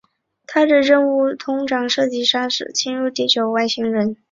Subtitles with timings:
[0.47, 4.17] 他的任务通常涉及杀死侵入地球的外星人。